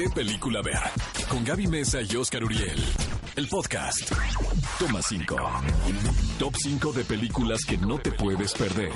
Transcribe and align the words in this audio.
¿Qué 0.00 0.08
película 0.08 0.62
ver? 0.62 0.80
Con 1.28 1.44
Gaby 1.44 1.66
Mesa 1.66 1.98
y 2.00 2.16
Oscar 2.16 2.42
Uriel. 2.42 2.82
El 3.36 3.46
podcast. 3.48 4.10
Toma 4.78 5.02
5. 5.02 5.36
Top 6.38 6.54
5 6.56 6.92
de 6.94 7.04
películas 7.04 7.66
que 7.66 7.76
no 7.76 7.98
te 7.98 8.10
puedes 8.10 8.54
perder. 8.54 8.94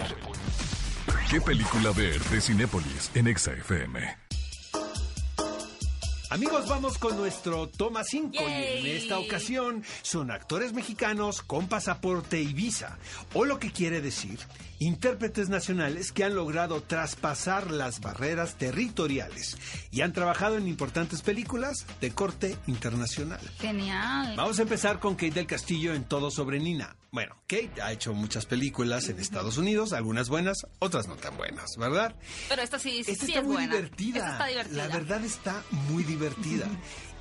¿Qué 1.30 1.42
película 1.42 1.90
ver 1.90 2.18
de 2.18 2.40
Cinépolis 2.40 3.10
en 3.14 3.26
Exa 3.26 3.52
FM? 3.52 4.16
Amigos, 6.30 6.66
vamos 6.68 6.96
con 6.96 7.16
nuestro 7.18 7.68
Toma 7.68 8.02
5 8.02 8.32
y 8.42 8.78
en 8.78 8.86
esta 8.86 9.18
ocasión 9.18 9.84
son 10.00 10.30
actores 10.30 10.72
mexicanos 10.72 11.42
con 11.42 11.68
pasaporte 11.68 12.40
y 12.40 12.54
visa, 12.54 12.98
o 13.34 13.44
lo 13.44 13.58
que 13.58 13.70
quiere 13.70 14.00
decir, 14.00 14.40
intérpretes 14.78 15.48
nacionales 15.48 16.12
que 16.12 16.24
han 16.24 16.34
logrado 16.34 16.82
traspasar 16.82 17.70
las 17.70 18.00
barreras 18.00 18.56
territoriales 18.56 19.56
y 19.90 20.00
han 20.02 20.12
trabajado 20.12 20.56
en 20.56 20.66
importantes 20.68 21.22
películas 21.22 21.86
de 22.00 22.10
corte 22.12 22.56
internacional. 22.66 23.40
Genial. 23.58 24.34
Vamos 24.36 24.58
a 24.58 24.62
empezar 24.62 25.00
con 25.00 25.14
Kate 25.14 25.30
del 25.32 25.46
Castillo 25.46 25.94
en 25.94 26.04
Todo 26.04 26.30
sobre 26.30 26.58
Nina. 26.60 26.96
Bueno, 27.12 27.36
Kate 27.46 27.80
ha 27.82 27.92
hecho 27.92 28.12
muchas 28.12 28.46
películas 28.46 29.08
en 29.08 29.20
Estados 29.20 29.56
Unidos, 29.58 29.92
algunas 29.92 30.28
buenas, 30.28 30.58
otras 30.80 31.06
no 31.06 31.14
tan 31.16 31.36
buenas, 31.36 31.76
¿verdad? 31.78 32.14
Pero 32.48 32.62
esta 32.62 32.78
sí, 32.78 32.98
Esta 33.06 33.14
sí 33.26 33.32
está 33.32 33.38
es 33.40 33.44
muy 33.46 33.54
buena. 33.54 33.74
divertida. 33.76 34.18
Esta 34.18 34.32
está 34.32 34.46
divertida. 34.46 34.86
La 34.88 34.94
verdad 34.94 35.24
está 35.24 35.62
muy 35.88 36.02
divertida. 36.02 36.66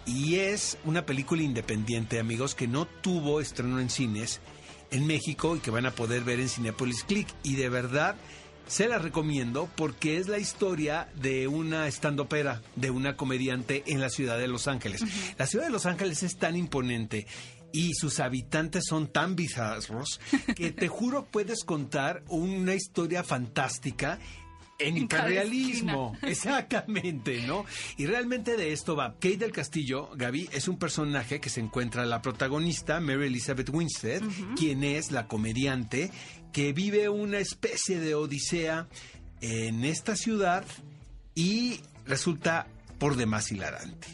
y 0.05 0.35
es 0.35 0.77
una 0.83 1.05
película 1.05 1.43
independiente, 1.43 2.19
amigos, 2.19 2.55
que 2.55 2.67
no 2.67 2.85
tuvo 2.85 3.39
estreno 3.39 3.79
en 3.79 3.89
cines 3.89 4.41
en 4.93 5.05
México 5.05 5.55
y 5.57 5.59
que 5.59 5.71
van 5.71 5.85
a 5.85 5.91
poder 5.91 6.23
ver 6.23 6.39
en 6.39 6.47
Cinepolis 6.47 7.03
Click. 7.03 7.27
Y 7.43 7.55
de 7.55 7.67
verdad 7.67 8.15
se 8.67 8.87
la 8.87 8.97
recomiendo 8.97 9.69
porque 9.75 10.17
es 10.17 10.27
la 10.27 10.39
historia 10.39 11.09
de 11.15 11.47
una 11.47 11.87
estandopera, 11.87 12.61
de 12.75 12.91
una 12.91 13.17
comediante 13.17 13.83
en 13.87 13.99
la 13.99 14.09
ciudad 14.09 14.37
de 14.37 14.47
Los 14.47 14.67
Ángeles. 14.67 15.03
La 15.37 15.47
ciudad 15.47 15.65
de 15.65 15.71
Los 15.71 15.85
Ángeles 15.85 16.23
es 16.23 16.37
tan 16.37 16.55
imponente 16.55 17.27
y 17.73 17.95
sus 17.95 18.19
habitantes 18.19 18.85
son 18.87 19.07
tan 19.07 19.35
bizarros 19.35 20.21
que 20.55 20.71
te 20.71 20.87
juro 20.87 21.25
puedes 21.25 21.63
contar 21.63 22.23
una 22.27 22.75
historia 22.75 23.23
fantástica 23.23 24.19
en 24.87 24.97
hiperrealismo. 24.97 26.17
Exactamente, 26.21 27.45
¿no? 27.47 27.65
Y 27.97 28.05
realmente 28.05 28.57
de 28.57 28.73
esto 28.73 28.95
va. 28.95 29.13
Kate 29.13 29.37
del 29.37 29.51
Castillo, 29.51 30.09
Gaby, 30.15 30.49
es 30.51 30.67
un 30.67 30.77
personaje 30.77 31.39
que 31.39 31.49
se 31.49 31.59
encuentra 31.59 32.05
la 32.05 32.21
protagonista, 32.21 32.99
Mary 32.99 33.27
Elizabeth 33.27 33.69
Winstead, 33.69 34.21
quien 34.55 34.83
es 34.83 35.11
la 35.11 35.27
comediante 35.27 36.11
que 36.51 36.71
vive 36.71 37.09
una 37.09 37.39
especie 37.39 37.99
de 37.99 38.15
odisea 38.15 38.87
en 39.41 39.83
esta 39.83 40.15
ciudad 40.15 40.63
y 41.35 41.79
resulta 42.05 42.67
por 42.99 43.15
demás 43.15 43.51
hilarante. 43.51 44.07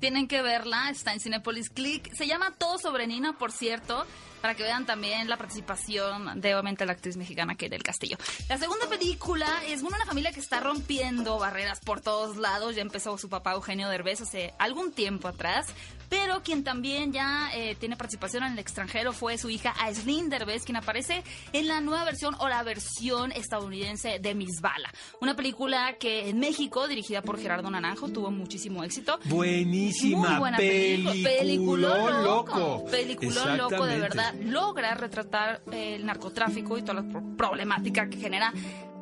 Tienen 0.00 0.28
que 0.28 0.42
verla, 0.42 0.90
está 0.90 1.14
en 1.14 1.20
Cinepolis 1.20 1.70
Click. 1.70 2.12
Se 2.14 2.26
llama 2.26 2.54
Todo 2.58 2.78
sobre 2.78 3.06
Nina, 3.06 3.38
por 3.38 3.50
cierto, 3.50 4.04
para 4.40 4.54
que 4.54 4.62
vean 4.62 4.86
también 4.86 5.28
la 5.28 5.36
participación 5.36 6.40
de 6.40 6.54
obviamente 6.54 6.86
la 6.86 6.92
actriz 6.92 7.16
mexicana 7.16 7.54
Kate 7.54 7.70
del 7.70 7.82
Castillo. 7.82 8.16
La 8.48 8.58
segunda 8.58 8.88
película 8.88 9.46
es 9.66 9.82
una 9.82 9.96
familia 10.04 10.32
que 10.32 10.40
está 10.40 10.60
rompiendo 10.60 11.38
barreras 11.38 11.80
por 11.80 12.00
todos 12.00 12.36
lados. 12.36 12.76
Ya 12.76 12.82
empezó 12.82 13.18
su 13.18 13.28
papá 13.28 13.52
Eugenio 13.52 13.88
Derbez 13.88 14.20
hace 14.20 14.54
algún 14.58 14.92
tiempo 14.92 15.28
atrás. 15.28 15.66
Pero 16.08 16.42
quien 16.44 16.62
también 16.62 17.12
ya 17.12 17.50
eh, 17.52 17.74
tiene 17.74 17.96
participación 17.96 18.44
en 18.44 18.52
el 18.52 18.58
extranjero 18.60 19.12
fue 19.12 19.38
su 19.38 19.50
hija 19.50 19.74
Aislinn 19.80 20.28
Derbez, 20.28 20.64
quien 20.64 20.76
aparece 20.76 21.24
en 21.52 21.66
la 21.66 21.80
nueva 21.80 22.04
versión 22.04 22.36
o 22.38 22.48
la 22.48 22.62
versión 22.62 23.32
estadounidense 23.32 24.20
de 24.20 24.34
Miss 24.34 24.60
Bala. 24.60 24.92
Una 25.20 25.34
película 25.34 25.96
que 25.98 26.28
en 26.28 26.38
México, 26.38 26.86
dirigida 26.86 27.22
por 27.22 27.40
Gerardo 27.40 27.70
Naranjo, 27.70 28.08
tuvo 28.08 28.30
muchísimo 28.30 28.84
éxito. 28.84 29.18
Buenísima 29.24 30.30
Muy 30.30 30.38
buena 30.38 30.58
película. 30.58 31.28
Peliculón 31.28 32.24
loco. 32.24 32.84
Peliculón 32.90 33.56
loco, 33.56 33.84
de 33.84 33.96
Exactamente. 33.96 34.25
Logra 34.32 34.94
retratar 34.94 35.62
eh, 35.72 35.96
el 35.96 36.06
narcotráfico 36.06 36.76
y 36.78 36.82
toda 36.82 37.02
la 37.02 37.08
pro- 37.08 37.36
problemática 37.36 38.08
que 38.08 38.16
genera 38.18 38.52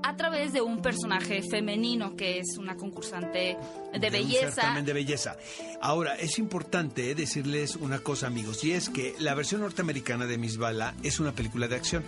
a 0.07 0.17
través 0.17 0.53
de 0.53 0.61
un 0.61 0.83
personaje 0.83 1.41
femenino 1.43 2.15
que 2.15 2.39
es 2.39 2.59
una 2.59 2.77
concursante 2.77 3.57
de, 3.93 4.07
un 4.07 4.13
belleza. 4.13 4.51
certamen 4.53 4.85
de 4.85 4.93
belleza. 4.93 5.37
Ahora, 5.81 6.15
es 6.17 6.39
importante 6.39 7.11
eh, 7.11 7.15
decirles 7.15 7.77
una 7.77 8.01
cosa, 8.01 8.27
amigos, 8.27 8.63
y 8.65 8.73
es 8.73 8.91
que 8.91 9.15
la 9.19 9.35
versión 9.35 9.63
norteamericana 9.63 10.27
de 10.27 10.37
Miss 10.37 10.59
Bala 10.59 10.95
es 11.03 11.21
una 11.21 11.33
película 11.33 11.69
de 11.69 11.77
acción, 11.77 12.05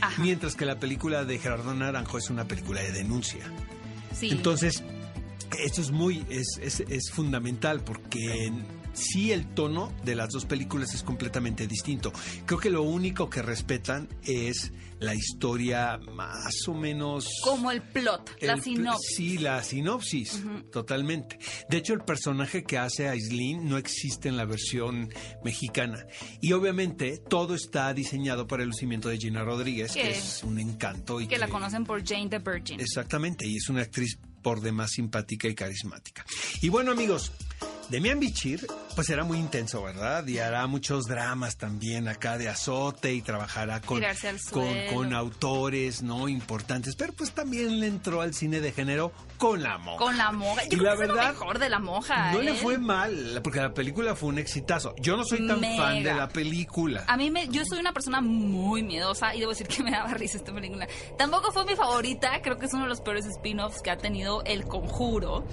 Ajá. 0.00 0.22
mientras 0.22 0.54
que 0.54 0.64
la 0.64 0.78
película 0.78 1.24
de 1.24 1.38
Gerardo 1.40 1.74
Naranjo 1.74 2.18
es 2.18 2.30
una 2.30 2.44
película 2.46 2.82
de 2.82 2.92
denuncia. 2.92 3.42
Sí. 4.14 4.30
Entonces, 4.30 4.84
esto 5.58 5.80
es 5.80 5.90
muy, 5.90 6.24
es, 6.30 6.56
es, 6.62 6.80
es 6.88 7.10
fundamental 7.10 7.80
porque 7.82 8.52
sí 8.92 9.32
el 9.32 9.46
tono 9.54 9.92
de 10.04 10.14
las 10.14 10.30
dos 10.30 10.44
películas 10.44 10.94
es 10.94 11.02
completamente 11.02 11.66
distinto. 11.66 12.12
Creo 12.46 12.58
que 12.58 12.70
lo 12.70 12.82
único 12.82 13.28
que 13.30 13.42
respetan 13.42 14.08
es 14.24 14.72
la 14.98 15.14
historia 15.14 15.98
más 16.12 16.52
o 16.68 16.74
menos... 16.74 17.26
como 17.42 17.70
el 17.70 17.80
plot, 17.80 18.36
la 18.42 18.52
El 18.54 18.62
sinopsis. 18.62 19.16
Sí, 19.16 19.38
la 19.38 19.62
sinopsis, 19.64 20.42
totalmente. 20.70 21.38
De 21.70 21.78
hecho, 21.78 21.94
el 21.94 22.00
personaje 22.00 22.64
que 22.64 22.76
hace 22.76 23.08
Aislinn 23.08 23.66
no 23.66 23.78
existe 23.78 24.28
en 24.28 24.36
la 24.36 24.44
versión 24.44 25.08
mexicana. 25.42 26.04
Y 26.42 26.52
obviamente 26.52 27.16
todo 27.16 27.54
está 27.54 27.94
diseñado 27.94 28.46
para 28.46 28.62
el 28.62 28.68
lucimiento 28.68 29.08
de 29.08 29.16
Gina 29.16 29.42
Rodríguez, 29.42 29.92
que 29.92 30.02
Que- 30.02 30.10
es 30.10 30.42
un 30.44 30.58
encanto. 30.58 31.18
Y 31.20 31.26
que 31.28 31.38
la 31.38 31.48
conocen 31.48 31.84
por 31.84 32.06
Jane 32.06 32.28
the 32.28 32.38
Virgin. 32.38 32.78
Exactamente, 32.80 33.46
y 33.46 33.56
es 33.56 33.68
una 33.70 33.80
actriz 33.82 34.18
por 34.42 34.60
demás 34.60 34.90
simpática 34.92 35.48
y 35.48 35.54
carismática. 35.54 36.24
Y 36.60 36.68
bueno, 36.68 36.92
amigos, 36.92 37.32
Demian 37.90 38.20
Bichir, 38.20 38.64
pues 39.00 39.08
era 39.08 39.24
muy 39.24 39.38
intenso, 39.38 39.82
¿verdad? 39.82 40.26
Y 40.26 40.40
hará 40.40 40.66
muchos 40.66 41.06
dramas 41.06 41.56
también 41.56 42.06
acá 42.06 42.36
de 42.36 42.50
azote 42.50 43.14
y 43.14 43.22
trabajará 43.22 43.80
con, 43.80 44.02
con, 44.92 45.14
autores 45.14 46.02
no 46.02 46.28
importantes, 46.28 46.96
pero 46.96 47.14
pues 47.14 47.32
también 47.32 47.80
le 47.80 47.86
entró 47.86 48.20
al 48.20 48.34
cine 48.34 48.60
de 48.60 48.72
género 48.72 49.10
con 49.38 49.62
la 49.62 49.78
monja. 49.78 50.04
Con 50.04 50.18
la 50.18 50.32
monja. 50.32 50.64
Yo 50.64 50.76
Y 50.76 50.80
creo 50.80 50.82
la 50.82 50.96
que 50.98 51.02
es 51.04 51.08
lo 51.08 51.14
verdad, 51.14 51.32
mejor 51.32 51.58
de 51.58 51.68
la 51.70 51.78
monja. 51.78 52.32
no 52.32 52.42
le 52.42 52.50
¿eh? 52.50 52.54
fue 52.56 52.76
mal, 52.76 53.40
porque 53.42 53.60
la 53.62 53.72
película 53.72 54.14
fue 54.14 54.28
un 54.28 54.38
exitazo. 54.38 54.94
Yo 55.00 55.16
no 55.16 55.24
soy 55.24 55.46
tan 55.46 55.62
fan 55.62 56.02
de 56.02 56.12
la 56.12 56.28
película. 56.28 57.04
A 57.06 57.16
mí 57.16 57.30
me, 57.30 57.48
yo 57.48 57.62
soy 57.64 57.78
una 57.78 57.94
persona 57.94 58.20
muy 58.20 58.82
miedosa 58.82 59.34
y 59.34 59.40
debo 59.40 59.52
decir 59.52 59.66
que 59.66 59.82
me 59.82 59.90
daba 59.92 60.12
risa 60.12 60.36
esta 60.36 60.52
película. 60.52 60.86
Tampoco 61.16 61.52
fue 61.52 61.64
mi 61.64 61.74
favorita, 61.74 62.42
creo 62.42 62.58
que 62.58 62.66
es 62.66 62.74
uno 62.74 62.82
de 62.82 62.90
los 62.90 63.00
peores 63.00 63.24
spin-offs 63.24 63.80
que 63.80 63.90
ha 63.90 63.96
tenido 63.96 64.44
El 64.44 64.66
Conjuro. 64.66 65.46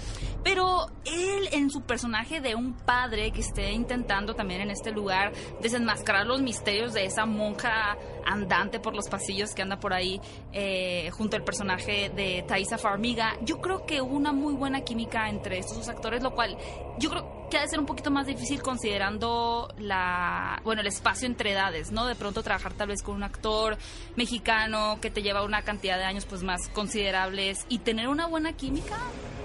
Pero 0.44 0.88
él 1.06 1.48
en 1.54 1.70
su 1.70 1.84
personaje 1.84 2.42
de 2.42 2.56
un 2.56 2.74
padre 2.74 3.32
que 3.38 3.42
esté 3.42 3.72
intentando 3.72 4.34
también 4.34 4.62
en 4.62 4.72
este 4.72 4.90
lugar 4.90 5.32
desenmascarar 5.62 6.26
los 6.26 6.42
misterios 6.42 6.94
de 6.94 7.06
esa 7.06 7.28
monja 7.28 7.96
andante 8.26 8.80
por 8.80 8.96
los 8.96 9.08
pasillos 9.10 9.54
que 9.54 9.62
anda 9.62 9.80
por 9.80 9.94
ahí 9.94 10.20
eh, 10.54 11.12
junto 11.12 11.36
al 11.36 11.44
personaje 11.44 12.10
de 12.10 12.44
Thaisa 12.48 12.80
Farmiga, 12.80 13.38
yo 13.42 13.62
creo 13.62 13.86
que 13.86 14.02
hubo 14.02 14.16
una 14.16 14.34
muy 14.34 14.56
buena 14.56 14.82
química 14.82 15.30
entre 15.30 15.60
estos 15.60 15.78
dos 15.78 15.88
actores, 15.88 16.24
lo 16.24 16.32
cual 16.34 16.58
yo 16.98 17.12
creo 17.12 17.48
que 17.52 17.58
ha 17.58 17.62
de 17.62 17.68
ser 17.68 17.80
un 17.80 17.86
poquito 17.86 18.10
más 18.10 18.26
difícil 18.26 18.64
considerando 18.64 19.72
la 19.78 20.60
bueno 20.64 20.82
el 20.82 20.88
espacio 20.88 21.28
entre 21.28 21.52
edades, 21.52 21.92
¿no? 21.92 22.08
De 22.08 22.16
pronto 22.16 22.42
trabajar 22.42 22.74
tal 22.74 22.88
vez 22.88 23.04
con 23.04 23.16
un 23.16 23.24
actor 23.24 23.78
mexicano 24.16 24.98
que 25.00 25.12
te 25.12 25.22
lleva 25.22 25.44
una 25.44 25.62
cantidad 25.62 26.00
de 26.00 26.06
años 26.06 26.26
pues 26.26 26.42
más 26.42 26.68
considerables 26.70 27.68
y 27.70 27.80
tener 27.80 28.08
una 28.08 28.26
buena 28.26 28.54
química 28.54 28.98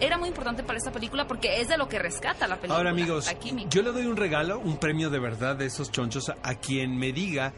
era 0.04 0.18
muy 0.18 0.28
importante 0.28 0.62
para 0.62 0.78
esta 0.78 0.90
película 0.92 1.26
porque 1.26 1.60
es 1.60 1.68
de 1.68 1.76
lo 1.78 1.88
que 1.88 1.98
rescata 1.98 2.46
la 2.48 2.56
película. 2.56 2.76
Ahora 2.76 2.90
amigos, 2.90 3.26
yo 3.70 3.82
le 3.82 3.92
doy 3.92 4.06
un 4.06 4.16
regalo, 4.16 4.58
un 4.58 4.76
premio 4.78 5.10
de 5.10 5.18
verdad 5.18 5.56
de 5.56 5.66
esos 5.66 5.90
chonchos 5.92 6.28
a, 6.28 6.36
a 6.42 6.56
quien 6.56 6.96
me 6.96 7.12
diga 7.12 7.52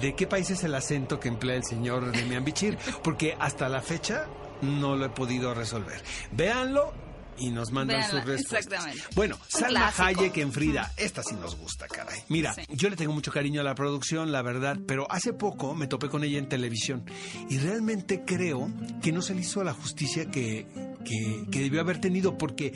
de 0.00 0.14
qué 0.14 0.26
país 0.26 0.50
es 0.50 0.64
el 0.64 0.74
acento 0.74 1.20
que 1.20 1.28
emplea 1.28 1.56
el 1.56 1.64
señor 1.64 2.10
Demian 2.12 2.44
Bichir, 2.44 2.78
porque 3.04 3.36
hasta 3.38 3.68
la 3.68 3.82
fecha 3.82 4.26
no 4.62 4.96
lo 4.96 5.06
he 5.06 5.10
podido 5.10 5.54
resolver. 5.54 6.02
Véanlo 6.32 6.92
y 7.38 7.50
nos 7.50 7.70
mandan 7.72 8.00
Véanla, 8.00 8.20
sus 8.20 8.28
respuestas. 8.28 8.66
exactamente. 8.66 9.02
Bueno, 9.14 9.36
Un 9.36 9.60
Salma 9.60 9.92
clásico. 9.92 10.20
Hayek 10.22 10.36
en 10.38 10.52
Frida, 10.52 10.92
esta 10.98 11.22
sí 11.22 11.34
nos 11.36 11.56
gusta, 11.56 11.86
caray. 11.86 12.20
Mira, 12.28 12.52
Sí. 12.52 12.62
yo 12.68 12.90
le 12.90 12.96
tengo 12.96 13.12
mucho 13.14 13.32
cariño 13.32 13.62
a 13.62 13.64
la 13.64 13.74
producción, 13.74 14.30
la 14.32 14.42
verdad, 14.42 14.76
pero 14.86 15.06
hace 15.10 15.32
poco 15.32 15.74
me 15.74 15.86
topé 15.86 16.08
con 16.10 16.22
ella 16.24 16.38
en 16.38 16.48
televisión 16.50 17.04
y 17.48 17.56
realmente 17.58 18.24
creo 18.26 18.68
que 19.02 19.12
no 19.12 19.22
se 19.22 19.34
le 19.34 19.40
hizo 19.40 19.64
la 19.64 19.72
justicia 19.72 20.30
que, 20.30 20.66
que, 21.04 21.44
que 21.50 21.60
debió 21.60 21.80
haber 21.80 22.00
tenido 22.00 22.36
porque 22.38 22.72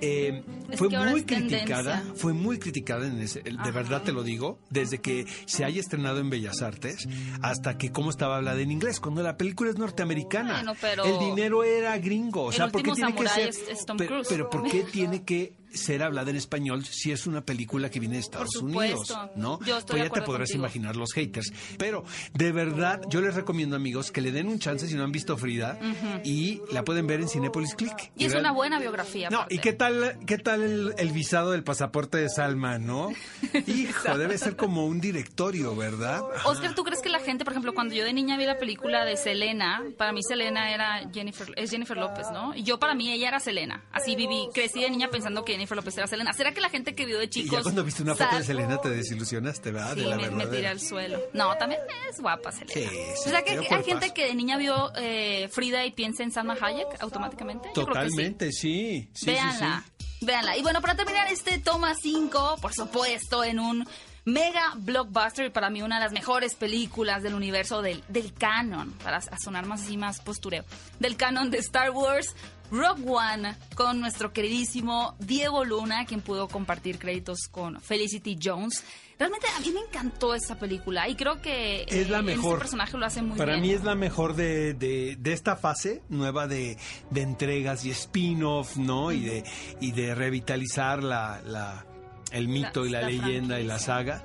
eh, 0.00 0.42
fue 0.76 0.88
muy 0.88 1.24
criticada, 1.24 1.96
tendencia. 1.98 2.14
fue 2.16 2.32
muy 2.32 2.58
criticada 2.58 3.06
en 3.06 3.18
ese, 3.20 3.42
de 3.42 3.50
Ajá. 3.58 3.70
verdad 3.70 4.02
te 4.02 4.12
lo 4.12 4.22
digo, 4.22 4.60
desde 4.70 4.98
que 5.00 5.24
se 5.46 5.64
haya 5.64 5.80
estrenado 5.80 6.20
en 6.20 6.30
Bellas 6.30 6.62
Artes 6.62 7.08
hasta 7.42 7.76
que 7.78 7.90
cómo 7.90 8.10
estaba 8.10 8.36
hablada 8.36 8.60
en 8.60 8.70
inglés, 8.70 9.00
cuando 9.00 9.22
la 9.22 9.36
película 9.36 9.70
es 9.70 9.76
norteamericana. 9.78 10.54
Bueno, 10.62 10.74
pero- 10.80 11.04
El 11.04 11.18
dinero 11.18 11.64
era 11.64 11.96
gringo, 11.98 12.44
o 12.44 12.52
sea, 12.52 12.68
¿por 12.68 12.82
qué 12.82 12.92
tiene 12.92 13.14
que 13.14 13.28
ser 13.28 13.48
es- 13.48 13.62
es 13.68 13.84
Tom 13.86 13.96
pero, 13.96 14.20
pero 14.28 14.50
¿por 14.50 14.62
qué 14.68 14.84
tiene 14.84 15.24
que 15.24 15.56
ser 15.72 16.02
hablada 16.02 16.30
en 16.30 16.36
español 16.36 16.84
si 16.84 17.12
es 17.12 17.26
una 17.26 17.42
película 17.42 17.90
que 17.90 18.00
viene 18.00 18.14
de 18.16 18.20
Estados. 18.20 18.56
Unidos, 18.56 19.16
¿no? 19.36 19.58
Yo 19.64 19.78
estoy 19.78 19.98
pues 20.00 20.08
ya 20.08 20.14
te 20.14 20.22
podrás 20.22 20.48
contigo. 20.48 20.58
imaginar 20.64 20.96
los 20.96 21.12
haters. 21.12 21.52
Pero 21.78 22.04
de 22.34 22.52
verdad, 22.52 23.00
yo 23.08 23.20
les 23.20 23.34
recomiendo, 23.34 23.76
amigos, 23.76 24.10
que 24.10 24.20
le 24.20 24.32
den 24.32 24.48
un 24.48 24.58
chance 24.58 24.86
si 24.88 24.94
no 24.94 25.04
han 25.04 25.12
visto 25.12 25.36
Frida 25.36 25.78
y 26.24 26.60
la 26.72 26.84
pueden 26.84 27.06
ver 27.06 27.20
en 27.20 27.28
Cinepolis 27.28 27.74
Click. 27.74 28.10
Y 28.16 28.24
es 28.24 28.32
real- 28.32 28.44
una 28.44 28.52
buena 28.52 28.78
biografía. 28.78 29.30
no, 29.30 29.38
aparte. 29.38 29.54
¿y 29.54 29.58
qué 29.58 29.72
tal, 29.72 30.18
qué 30.26 30.38
tal 30.38 30.62
el, 30.62 30.94
el 30.98 31.10
visado 31.12 31.50
del 31.52 31.64
pasaporte 31.64 32.18
de 32.18 32.28
Salma, 32.28 32.78
no? 32.78 33.10
Hijo, 33.66 34.18
debe 34.18 34.38
ser 34.38 34.56
como 34.56 34.86
un 34.86 35.00
directorio, 35.00 35.74
¿verdad? 35.76 36.22
Oscar, 36.44 36.74
¿tú 36.74 36.84
crees 36.84 37.00
que 37.02 37.08
la 37.08 37.20
gente, 37.20 37.44
por 37.44 37.52
ejemplo, 37.52 37.74
cuando 37.74 37.94
yo 37.94 38.04
de 38.04 38.12
niña 38.12 38.36
vi 38.36 38.44
la 38.46 38.58
película 38.58 39.04
de 39.04 39.16
Selena, 39.16 39.82
para 39.96 40.12
mí 40.12 40.22
Selena 40.22 40.72
era 40.72 41.08
Jennifer, 41.12 41.52
es 41.56 41.70
Jennifer 41.70 41.96
López, 41.96 42.26
¿no? 42.32 42.54
Y 42.54 42.62
yo 42.62 42.78
para 42.78 42.94
mí 42.94 43.10
ella 43.12 43.28
era 43.28 43.40
Selena. 43.40 43.84
Así 43.92 44.16
viví, 44.16 44.48
crecí 44.52 44.80
de 44.80 44.90
niña 44.90 45.08
pensando 45.10 45.44
que 45.44 45.57
Jennifer 45.58 45.76
López 45.76 45.96
era 45.98 46.06
Selena. 46.06 46.32
¿Será 46.32 46.52
que 46.52 46.60
la 46.60 46.70
gente 46.70 46.94
que 46.94 47.04
vio 47.04 47.18
de 47.18 47.24
Y 47.24 47.28
chicos... 47.28 47.58
ya 47.58 47.62
cuando 47.62 47.84
viste 47.84 48.02
una 48.02 48.14
foto 48.14 48.36
de 48.36 48.44
Selena 48.44 48.78
te 48.78 48.90
desilusionaste, 48.90 49.72
¿verdad? 49.72 49.94
Sí, 49.94 50.00
de 50.00 50.06
la 50.06 50.16
me, 50.16 50.30
me 50.30 50.46
tiré 50.46 50.68
al 50.68 50.80
suelo. 50.80 51.20
No, 51.32 51.56
también 51.56 51.80
es 52.10 52.20
guapa 52.20 52.52
Selena. 52.52 52.72
Sí, 52.72 52.86
sí, 52.86 53.28
o 53.28 53.30
sea 53.30 53.42
que 53.42 53.50
hay 53.50 53.56
cuerpazo. 53.58 53.84
gente 53.84 54.14
que 54.14 54.26
de 54.26 54.34
niña 54.34 54.56
vio 54.56 54.92
eh, 54.96 55.48
Frida 55.52 55.84
y 55.84 55.90
piensa 55.92 56.22
en 56.22 56.30
Salma 56.32 56.56
Hayek 56.60 56.86
automáticamente. 57.00 57.68
Yo 57.74 57.84
creo 57.84 57.86
que 57.86 58.10
sí. 58.10 58.16
Totalmente, 58.16 58.52
sí. 58.52 58.58
sí, 58.58 59.10
sí, 59.14 59.26
Véanla, 59.26 59.84
véanla. 60.20 60.56
Y 60.56 60.62
bueno, 60.62 60.80
para 60.80 60.94
terminar 60.94 61.30
este 61.30 61.58
toma 61.58 61.94
5, 61.94 62.56
por 62.62 62.72
supuesto, 62.72 63.42
en 63.44 63.58
un 63.58 63.86
mega 64.32 64.72
blockbuster 64.76 65.46
y 65.46 65.50
para 65.50 65.70
mí 65.70 65.82
una 65.82 65.96
de 65.96 66.04
las 66.04 66.12
mejores 66.12 66.54
películas 66.54 67.22
del 67.22 67.34
universo 67.34 67.82
del, 67.82 68.02
del 68.08 68.32
canon, 68.34 68.92
para 69.02 69.20
sonar 69.38 69.66
más 69.66 69.82
así, 69.82 69.96
más 69.96 70.20
postureo, 70.20 70.64
del 71.00 71.16
canon 71.16 71.50
de 71.50 71.58
Star 71.58 71.90
Wars. 71.90 72.34
Rogue 72.70 73.02
One 73.06 73.56
con 73.74 73.98
nuestro 73.98 74.34
queridísimo 74.34 75.16
Diego 75.20 75.64
Luna, 75.64 76.04
quien 76.04 76.20
pudo 76.20 76.48
compartir 76.48 76.98
créditos 76.98 77.48
con 77.50 77.80
Felicity 77.80 78.38
Jones. 78.44 78.84
Realmente 79.18 79.46
a 79.56 79.60
mí 79.60 79.70
me 79.70 79.80
encantó 79.80 80.34
esa 80.34 80.58
película 80.58 81.08
y 81.08 81.16
creo 81.16 81.40
que 81.40 81.86
Es 81.88 82.10
la 82.10 82.18
eh, 82.18 82.22
mejor. 82.22 82.44
Este 82.52 82.58
personaje 82.58 82.98
lo 82.98 83.06
hace 83.06 83.22
muy 83.22 83.38
Para 83.38 83.52
bien. 83.52 83.62
mí 83.62 83.70
es 83.72 83.84
la 83.84 83.94
mejor 83.94 84.36
de, 84.36 84.74
de, 84.74 85.16
de 85.18 85.32
esta 85.32 85.56
fase 85.56 86.02
nueva 86.10 86.46
de, 86.46 86.76
de 87.08 87.22
entregas 87.22 87.86
y 87.86 87.90
spin-off, 87.90 88.76
¿no? 88.76 89.12
Y 89.12 89.20
de, 89.24 89.44
y 89.80 89.92
de 89.92 90.14
revitalizar 90.14 91.02
la, 91.02 91.40
la, 91.46 91.86
el 92.32 92.48
mito 92.48 92.82
La- 92.84 92.86
y 92.86 92.90
la, 92.90 93.00
la 93.02 93.08
leyenda 93.08 93.60
y 93.60 93.64
la 93.64 93.78
saga. 93.78 94.22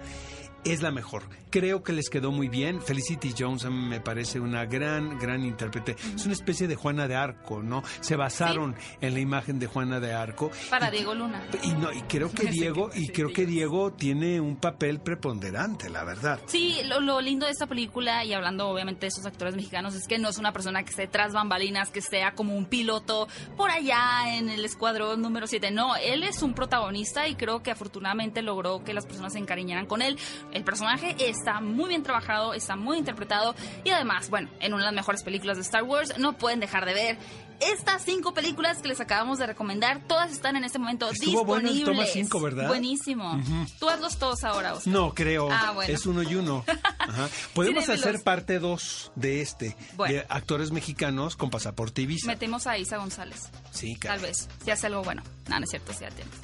Es 0.65 0.81
la 0.81 0.91
mejor. 0.91 1.23
Creo 1.49 1.83
que 1.83 1.91
les 1.93 2.09
quedó 2.09 2.31
muy 2.31 2.47
bien. 2.47 2.81
Felicity 2.81 3.33
Jones 3.37 3.65
me 3.65 3.99
parece 3.99 4.39
una 4.39 4.65
gran, 4.65 5.19
gran 5.19 5.43
intérprete. 5.45 5.95
Es 6.15 6.23
una 6.25 6.33
especie 6.33 6.67
de 6.67 6.75
Juana 6.75 7.07
de 7.07 7.15
Arco, 7.15 7.61
¿no? 7.61 7.83
Se 7.99 8.15
basaron 8.15 8.73
en 9.01 9.13
la 9.13 9.19
imagen 9.19 9.59
de 9.59 9.67
Juana 9.67 9.99
de 9.99 10.13
Arco. 10.13 10.49
Para 10.69 10.87
Y- 10.87 10.91
Diego 10.97 11.13
Luna. 11.13 11.45
Y, 11.61 11.73
no, 11.73 11.91
y 11.91 12.01
creo 12.03 12.31
que 12.33 12.47
Diego, 12.47 12.89
y 12.95 13.09
creo 13.09 13.31
que 13.33 13.45
Diego 13.45 13.91
tiene 13.91 14.39
un 14.39 14.55
papel 14.55 14.99
preponderante, 15.01 15.89
la 15.89 16.03
verdad. 16.05 16.39
Sí, 16.47 16.77
lo, 16.85 16.99
lo 17.01 17.21
lindo 17.21 17.45
de 17.45 17.51
esta 17.51 17.67
película, 17.67 18.23
y 18.25 18.33
hablando 18.33 18.67
obviamente 18.69 19.01
de 19.01 19.07
esos 19.07 19.25
actores 19.25 19.55
mexicanos, 19.55 19.93
es 19.95 20.07
que 20.07 20.17
no 20.17 20.29
es 20.29 20.37
una 20.37 20.53
persona 20.53 20.83
que 20.83 20.89
esté 20.91 21.07
tras 21.07 21.33
bambalinas, 21.33 21.91
que 21.91 22.01
sea 22.01 22.33
como 22.33 22.55
un 22.55 22.65
piloto 22.65 23.27
por 23.57 23.69
allá 23.69 24.35
en 24.37 24.49
el 24.49 24.63
escuadrón 24.65 25.21
número 25.21 25.45
7. 25.45 25.69
No, 25.71 25.95
él 25.97 26.23
es 26.23 26.41
un 26.41 26.53
protagonista 26.55 27.27
y 27.27 27.35
creo 27.35 27.61
que 27.61 27.69
afortunadamente 27.69 28.41
logró 28.41 28.83
que 28.83 28.93
las 28.93 29.05
personas 29.05 29.33
se 29.33 29.39
encariñaran 29.39 29.85
con 29.85 30.01
él. 30.01 30.17
El 30.53 30.63
personaje 30.63 31.15
está 31.19 31.59
muy 31.61 31.89
bien 31.89 32.03
trabajado, 32.03 32.53
está 32.53 32.75
muy 32.75 32.97
interpretado 32.97 33.55
y 33.83 33.89
además, 33.89 34.29
bueno, 34.29 34.49
en 34.59 34.73
una 34.73 34.83
de 34.83 34.85
las 34.87 34.93
mejores 34.95 35.23
películas 35.23 35.57
de 35.57 35.63
Star 35.63 35.83
Wars, 35.83 36.17
no 36.17 36.37
pueden 36.37 36.59
dejar 36.59 36.85
de 36.85 36.93
ver. 36.93 37.17
Estas 37.59 38.03
cinco 38.03 38.33
películas 38.33 38.81
que 38.81 38.89
les 38.89 38.99
acabamos 38.99 39.39
de 39.39 39.45
recomendar, 39.47 40.01
todas 40.07 40.31
están 40.31 40.57
en 40.57 40.65
este 40.65 40.79
momento 40.79 41.09
Estuvo 41.09 41.45
bueno 41.45 41.69
el 41.69 41.75
disponibles. 41.75 42.07
toma 42.07 42.13
cinco, 42.25 42.41
¿verdad? 42.41 42.67
Buenísimo. 42.67 43.39
Tú 43.79 43.89
hazlos 43.89 44.17
todos 44.17 44.43
ahora, 44.43 44.73
Oscar. 44.73 44.91
No, 44.93 45.13
creo. 45.13 45.49
Ah, 45.49 45.71
bueno. 45.73 45.93
Es 45.93 46.05
uno 46.05 46.23
y 46.23 46.35
uno. 46.35 46.65
Ajá. 46.99 47.29
Podemos 47.53 47.87
hacer 47.87 48.21
parte 48.21 48.59
dos 48.59 49.11
de 49.15 49.41
este. 49.41 49.77
Bueno. 49.95 50.13
De 50.15 50.25
actores 50.29 50.71
mexicanos 50.71 51.37
con 51.37 51.49
pasaporte 51.49 52.01
y 52.01 52.05
visa. 52.05 52.27
Metemos 52.27 52.67
a 52.67 52.77
Isa 52.77 52.97
González. 52.97 53.49
Sí, 53.71 53.93
Tal 53.93 54.17
caray. 54.17 54.21
vez, 54.23 54.49
si 54.65 54.71
hace 54.71 54.87
algo 54.87 55.03
bueno. 55.03 55.23
No, 55.47 55.57
no 55.57 55.63
es 55.63 55.69
cierto, 55.69 55.93
si 55.93 55.99
tiempo. 55.99 56.35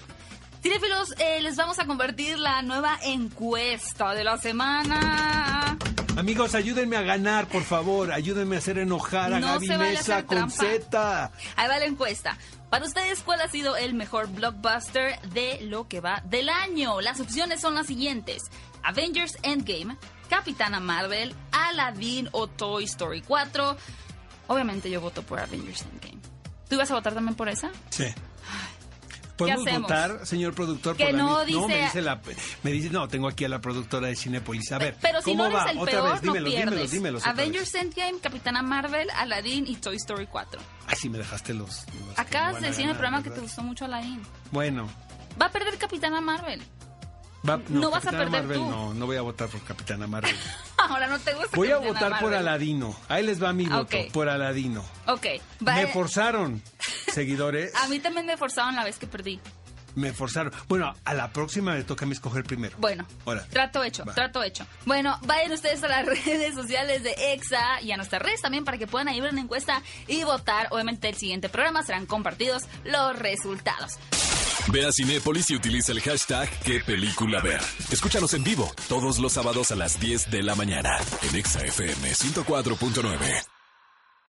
Cinefilos, 0.62 1.14
eh, 1.20 1.42
les 1.42 1.56
vamos 1.56 1.80
a 1.80 1.86
convertir 1.86 2.38
la 2.38 2.62
nueva 2.62 3.00
encuesta 3.04 4.14
de 4.14 4.24
la 4.26 4.38
semana. 4.38 5.78
Amigos, 6.18 6.54
ayúdenme 6.54 6.98
a 6.98 7.02
ganar, 7.02 7.48
por 7.48 7.64
favor. 7.64 8.12
Ayúdenme 8.12 8.58
a 8.58 8.60
hacer 8.60 8.78
enojar 8.78 9.34
a 9.34 9.40
No 9.40 9.48
Gaby 9.54 9.68
vale 9.70 9.92
Mesa 9.94 10.26
con. 10.26 10.52
Z. 10.52 11.32
Ahí 11.56 11.68
va 11.70 11.80
la 11.80 11.86
encuesta. 11.86 12.38
Para 12.70 12.86
ustedes, 12.86 13.22
¿cuál 13.22 13.40
ha 13.40 13.48
sido 13.48 13.78
el 13.78 13.94
mejor 13.94 14.28
blockbuster 14.28 15.20
de 15.30 15.60
lo 15.62 15.88
que 15.88 16.02
va 16.02 16.22
del 16.26 16.50
año? 16.50 17.00
Las 17.00 17.22
opciones 17.22 17.62
son 17.62 17.74
las 17.76 17.88
siguientes. 17.88 18.44
Avengers 18.84 19.38
Endgame, 19.44 19.96
Capitana 20.30 20.82
Marvel, 20.82 21.34
Aladdin 21.52 22.28
o 22.34 22.48
Toy 22.48 22.84
Story 22.84 23.22
4. 23.22 23.78
Obviamente 24.48 24.90
yo 24.90 25.00
voto 25.00 25.24
por 25.24 25.40
Avengers 25.40 25.84
Endgame. 25.84 26.20
¿Tú 26.68 26.76
ibas 26.76 26.92
a 26.92 26.96
votar 26.96 27.14
también 27.14 27.36
por 27.36 27.48
esa? 27.48 27.72
Sí. 27.92 28.06
¿Podemos 29.40 29.66
hacemos? 29.68 29.82
votar, 29.84 30.26
señor 30.26 30.54
productor? 30.54 30.96
Que 30.96 31.06
por 31.06 31.14
la 31.14 31.18
no 31.20 31.46
mi- 31.46 31.52
No, 31.54 31.68
me 31.68 31.74
dice- 31.76 31.86
dice 31.86 32.02
la... 32.02 32.22
Me 32.64 32.72
dice, 32.72 32.90
no, 32.92 33.08
tengo 33.08 33.28
aquí 33.28 33.46
a 33.46 33.50
la 33.50 33.60
productora 33.60 34.08
de 34.08 34.16
Cinepolis. 34.16 34.72
A 34.72 34.78
ver, 34.78 34.96
Pero 35.02 35.20
si 35.22 35.32
¿cómo 35.32 35.44
no 35.44 35.50
eres 35.50 35.66
va? 35.66 35.72
el 35.72 35.78
Otra 35.80 35.92
peor, 35.92 36.12
vez, 36.12 36.22
dímelo, 36.22 36.50
no 36.50 36.56
dímelo, 36.56 36.88
dímelo. 36.88 37.20
Avengers 37.24 37.76
Endgame, 37.76 38.20
Capitana 38.20 38.62
Marvel, 38.62 39.10
Aladdin 39.16 39.66
y 39.68 39.76
Toy 39.78 39.96
Story 39.96 40.28
4. 40.28 40.62
Ay, 40.88 40.96
sí 40.96 41.10
me 41.10 41.18
dejaste 41.18 41.54
los... 41.54 41.86
Acabas 42.18 42.62
de 42.62 42.68
decir 42.68 42.84
en 42.84 42.90
el 42.92 42.96
programa 42.96 43.24
que 43.24 43.30
te 43.32 43.40
gustó 43.40 43.64
mucho 43.64 43.86
Aladdin. 43.86 44.22
Bueno, 44.52 44.88
Va 45.42 45.46
a 45.48 45.52
perder 45.52 45.78
Capitana 45.78 46.20
Marvel. 46.22 46.62
va- 47.48 47.62
No 47.70 47.90
vas 47.90 48.06
a 48.06 48.12
perder 48.12 48.30
Marvel, 48.30 48.58
tú. 48.58 48.66
No, 48.70 48.94
no 48.94 49.06
voy 49.06 49.16
a 49.16 49.22
votar 49.22 49.48
por 49.48 49.62
Capitana 49.64 50.06
Marvel. 50.08 50.36
Ahora 50.78 51.08
no 51.08 51.20
te 51.20 51.34
gusta 51.34 51.56
Voy 51.56 51.72
a 51.72 51.78
votar 51.78 52.20
por. 52.20 52.34
Aladino. 52.34 52.96
Ahí 53.08 53.26
les 53.26 53.42
va 53.42 53.54
mi 53.54 53.66
Ah, 53.70 53.78
voto, 53.80 53.98
por 54.12 54.28
Aladino. 54.28 54.84
Ok. 55.08 55.26
Me 55.62 55.88
forzaron, 55.88 56.62
seguidores. 57.12 57.74
A 57.76 57.88
mí 57.88 58.00
también 58.00 58.26
me 58.26 58.38
forzaron 58.38 58.76
la 58.76 58.84
vez 58.84 58.98
que 58.98 59.08
perdí. 59.08 59.40
Me 59.96 60.14
forzaron. 60.14 60.54
Bueno, 60.68 60.94
a 61.04 61.14
la 61.16 61.34
próxima 61.34 61.74
me 61.74 61.84
toca 61.84 62.06
a 62.06 62.08
mí 62.08 62.14
escoger 62.14 62.44
primero. 62.44 62.78
Bueno, 62.80 63.06
Ahora. 63.26 63.46
trato 63.50 63.84
hecho, 63.84 64.06
Va. 64.06 64.14
trato 64.14 64.44
hecho. 64.44 64.66
Bueno, 64.86 65.18
vayan 65.24 65.52
ustedes 65.52 65.84
a 65.84 65.88
las 65.88 66.06
redes 66.26 66.54
sociales 66.54 67.02
de 67.04 67.16
EXA 67.34 67.82
y 67.82 67.92
a 67.92 67.98
nuestras 67.98 68.22
redes 68.22 68.40
también 68.42 68.64
para 68.66 68.78
que 68.78 68.86
puedan 68.88 69.08
ahí 69.08 69.20
ver 69.20 69.32
una 69.34 69.42
encuesta 69.42 69.82
y 70.08 70.24
votar. 70.24 70.68
Obviamente 70.72 71.10
el 71.10 71.16
siguiente 71.16 71.50
programa 71.50 71.82
serán 71.84 72.06
compartidos 72.06 72.64
los 72.86 73.18
resultados. 73.18 73.94
Ve 74.72 74.86
a 74.86 74.92
Cinépolis 74.92 75.50
y 75.50 75.56
utiliza 75.56 75.92
el 75.92 76.02
hashtag 76.02 76.48
qué 76.64 76.80
película 76.82 77.42
ver. 77.42 77.60
Escúchanos 77.92 78.34
en 78.36 78.44
vivo 78.44 78.72
todos 78.88 79.18
los 79.18 79.34
sábados 79.34 79.72
a 79.72 79.76
las 79.76 80.00
10 80.00 80.30
de 80.30 80.44
la 80.44 80.54
mañana 80.54 80.98
en 81.28 81.36
Exa 81.36 81.62
FM 81.66 82.12
104.9. 82.14 83.59